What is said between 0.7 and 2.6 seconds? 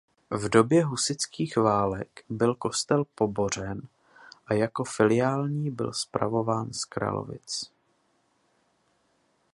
husitských válek byl